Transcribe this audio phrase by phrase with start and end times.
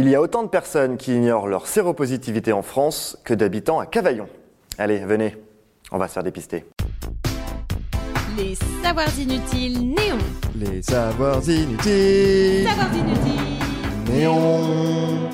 [0.00, 3.84] Il y a autant de personnes qui ignorent leur séropositivité en France que d'habitants à
[3.84, 4.30] Cavaillon.
[4.78, 5.36] Allez, venez,
[5.92, 6.64] on va se faire dépister.
[8.34, 10.16] Les savoirs inutiles néons.
[10.54, 12.66] Les savoirs inutiles.
[12.66, 14.10] Savoirs inutiles.
[14.10, 15.30] Néon.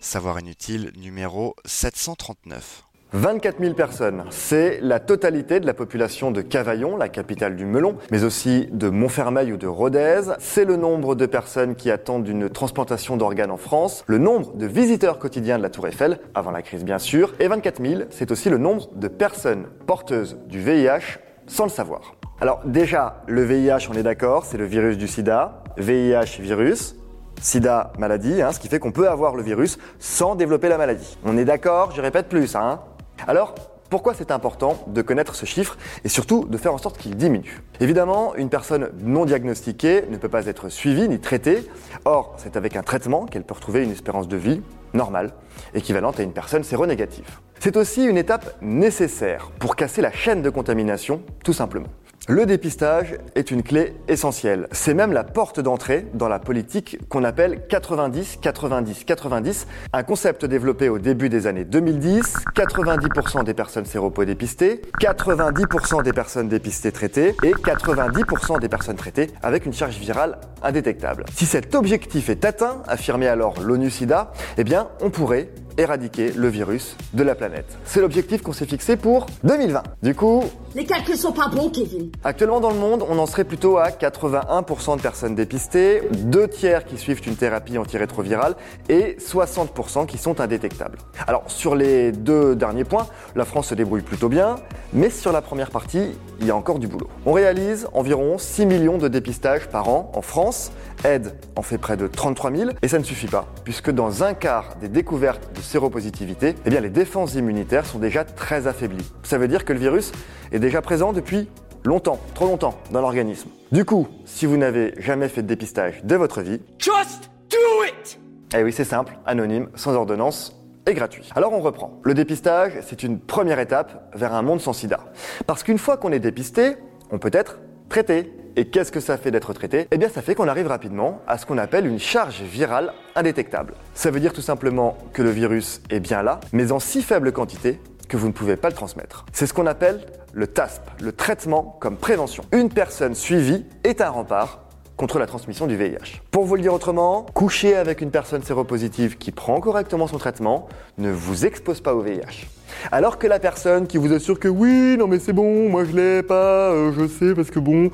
[0.00, 2.82] Savoir inutile numéro 739.
[3.14, 7.96] 24 000 personnes, c'est la totalité de la population de Cavaillon, la capitale du melon,
[8.10, 10.22] mais aussi de Montfermeil ou de Rodez.
[10.40, 14.66] C'est le nombre de personnes qui attendent une transplantation d'organes en France, le nombre de
[14.66, 18.32] visiteurs quotidiens de la Tour Eiffel, avant la crise bien sûr, et 24 000, c'est
[18.32, 22.16] aussi le nombre de personnes porteuses du VIH sans le savoir.
[22.40, 26.96] Alors déjà, le VIH, on est d'accord, c'est le virus du sida, VIH virus,
[27.40, 31.16] sida maladie, hein, ce qui fait qu'on peut avoir le virus sans développer la maladie.
[31.24, 32.80] On est d'accord, je répète plus, hein
[33.26, 33.54] alors,
[33.90, 37.62] pourquoi c'est important de connaître ce chiffre et surtout de faire en sorte qu'il diminue?
[37.80, 41.68] Évidemment, une personne non diagnostiquée ne peut pas être suivie ni traitée.
[42.04, 44.62] Or, c'est avec un traitement qu'elle peut retrouver une espérance de vie
[44.94, 45.32] normale,
[45.74, 47.40] équivalente à une personne séronégative.
[47.60, 51.88] C'est aussi une étape nécessaire pour casser la chaîne de contamination, tout simplement.
[52.26, 54.66] Le dépistage est une clé essentielle.
[54.72, 60.98] C'est même la porte d'entrée dans la politique qu'on appelle 90-90-90, un concept développé au
[60.98, 62.36] début des années 2010.
[62.56, 69.66] 90% des personnes séropodépistées, 90% des personnes dépistées traitées et 90% des personnes traitées avec
[69.66, 71.24] une charge virale indétectable.
[71.34, 76.96] Si cet objectif est atteint, affirmait alors l'ONU-SIDA, eh bien on pourrait éradiquer le virus
[77.14, 77.66] de la planète.
[77.84, 79.82] C'est l'objectif qu'on s'est fixé pour 2020.
[80.02, 82.10] Du coup, Les calculs sont pas bons, Kevin.
[82.22, 86.84] Actuellement dans le monde, on en serait plutôt à 81% de personnes dépistées, deux tiers
[86.84, 88.54] qui suivent une thérapie antirétrovirale
[88.88, 90.98] et 60% qui sont indétectables.
[91.26, 94.56] Alors sur les deux derniers points, la France se débrouille plutôt bien,
[94.92, 97.08] mais sur la première partie, il y a encore du boulot.
[97.26, 100.22] On réalise environ 6 millions de dépistages par an en
[100.54, 100.72] France,
[101.04, 104.32] Aide en fait près de 33 000 et ça ne suffit pas, puisque dans un
[104.34, 109.12] quart des découvertes de séropositivité, eh bien les défenses immunitaires sont déjà très affaiblies.
[109.24, 110.12] Ça veut dire que le virus
[110.52, 111.48] est déjà présent depuis
[111.84, 113.50] longtemps, trop longtemps dans l'organisme.
[113.72, 118.18] Du coup, si vous n'avez jamais fait de dépistage de votre vie, Just do it!
[118.56, 120.56] eh oui c'est simple, anonyme, sans ordonnance
[120.86, 121.28] et gratuit.
[121.34, 122.00] Alors on reprend.
[122.04, 125.00] Le dépistage, c'est une première étape vers un monde sans sida.
[125.46, 126.76] Parce qu'une fois qu'on est dépisté,
[127.10, 127.58] on peut être
[127.90, 128.32] traité.
[128.56, 129.88] Et qu'est-ce que ça fait d'être traité?
[129.90, 133.74] Eh bien ça fait qu'on arrive rapidement à ce qu'on appelle une charge virale indétectable.
[133.94, 137.32] Ça veut dire tout simplement que le virus est bien là, mais en si faible
[137.32, 139.26] quantité que vous ne pouvez pas le transmettre.
[139.32, 142.44] C'est ce qu'on appelle le TASP, le traitement comme prévention.
[142.52, 144.60] Une personne suivie est un rempart
[144.96, 146.22] contre la transmission du VIH.
[146.30, 150.68] Pour vous le dire autrement, coucher avec une personne séropositive qui prend correctement son traitement
[150.98, 152.46] ne vous expose pas au VIH.
[152.92, 155.96] Alors que la personne qui vous assure que oui, non mais c'est bon, moi je
[155.96, 157.90] l'ai pas, euh, je sais parce que bon...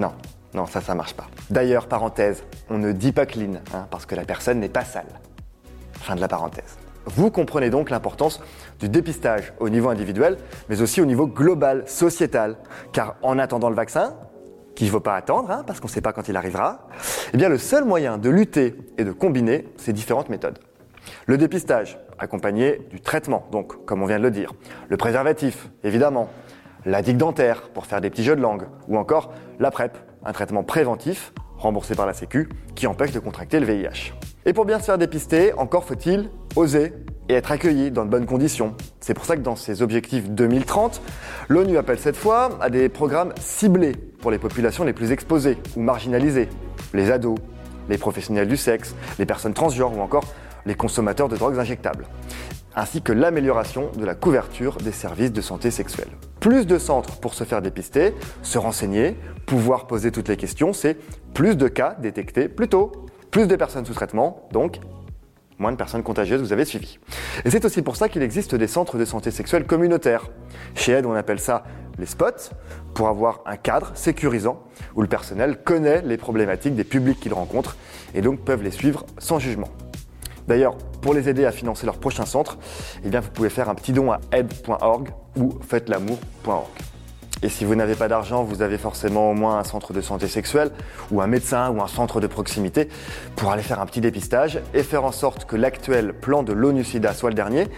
[0.00, 0.12] Non,
[0.54, 1.26] non, ça, ça marche pas.
[1.50, 5.20] D'ailleurs, parenthèse, on ne dit pas clean, hein, parce que la personne n'est pas sale.
[5.92, 6.78] Fin de la parenthèse.
[7.04, 8.40] Vous comprenez donc l'importance
[8.78, 10.38] du dépistage au niveau individuel,
[10.70, 12.56] mais aussi au niveau global, sociétal.
[12.94, 14.14] Car en attendant le vaccin,
[14.74, 16.88] qu'il ne faut pas attendre, hein, parce qu'on ne sait pas quand il arrivera,
[17.34, 20.60] eh bien le seul moyen de lutter et de combiner ces différentes méthodes.
[21.26, 24.54] Le dépistage, accompagné du traitement, donc comme on vient de le dire.
[24.88, 26.30] Le préservatif, évidemment.
[26.86, 28.62] La digue dentaire, pour faire des petits jeux de langue.
[28.88, 33.60] Ou encore la PrEP, un traitement préventif, remboursé par la Sécu, qui empêche de contracter
[33.60, 34.14] le VIH.
[34.46, 36.94] Et pour bien se faire dépister, encore faut-il oser
[37.28, 38.74] et être accueilli dans de bonnes conditions.
[38.98, 41.02] C'est pour ça que dans ses objectifs 2030,
[41.48, 45.80] l'ONU appelle cette fois à des programmes ciblés pour les populations les plus exposées ou
[45.82, 46.48] marginalisées.
[46.94, 47.38] Les ados,
[47.90, 50.24] les professionnels du sexe, les personnes transgenres ou encore
[50.64, 52.06] les consommateurs de drogues injectables,
[52.74, 56.08] ainsi que l'amélioration de la couverture des services de santé sexuelle.
[56.40, 59.16] Plus de centres pour se faire dépister, se renseigner,
[59.46, 60.96] pouvoir poser toutes les questions, c'est
[61.34, 62.92] plus de cas détectés plus tôt,
[63.30, 64.80] plus de personnes sous traitement, donc
[65.58, 66.98] moins de personnes contagieuses vous avez suivi.
[67.44, 70.28] Et c'est aussi pour ça qu'il existe des centres de santé sexuelle communautaires.
[70.74, 71.64] Chez Aide, on appelle ça
[71.98, 72.54] les spots,
[72.94, 74.62] pour avoir un cadre sécurisant
[74.94, 77.76] où le personnel connaît les problématiques des publics qu'il rencontre
[78.14, 79.68] et donc peuvent les suivre sans jugement.
[80.48, 82.58] D'ailleurs, pour les aider à financer leur prochain centre,
[83.04, 86.68] eh vous pouvez faire un petit don à aide.org ou faites-l'amour.org.
[87.42, 90.28] Et si vous n'avez pas d'argent, vous avez forcément au moins un centre de santé
[90.28, 90.70] sexuelle
[91.10, 92.88] ou un médecin ou un centre de proximité
[93.34, 97.14] pour aller faire un petit dépistage et faire en sorte que l'actuel plan de l'ONU-SIDA
[97.14, 97.68] soit le dernier.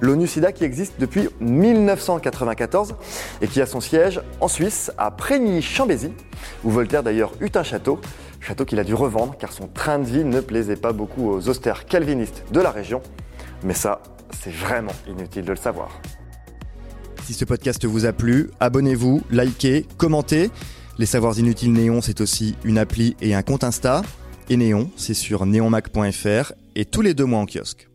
[0.00, 2.96] L'ONU-SIDA qui existe depuis 1994
[3.40, 6.12] et qui a son siège en Suisse, à Prégny-Chambézy,
[6.64, 8.00] où Voltaire d'ailleurs eut un château,
[8.42, 11.48] château qu'il a dû revendre car son train de vie ne plaisait pas beaucoup aux
[11.48, 13.00] austères calvinistes de la région.
[13.62, 14.02] Mais ça,
[14.42, 16.00] c'est vraiment inutile de le savoir.
[17.24, 20.50] Si ce podcast vous a plu, abonnez-vous, likez, commentez.
[20.98, 24.02] Les Savoirs Inutiles Néon, c'est aussi une appli et un compte Insta.
[24.50, 27.91] Et Néon, c'est sur neonmac.fr et tous les deux mois en kiosque.